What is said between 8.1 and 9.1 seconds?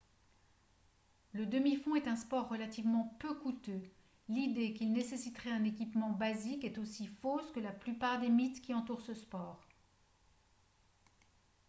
des mythes qui entourent